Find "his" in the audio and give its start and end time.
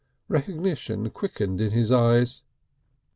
1.69-1.91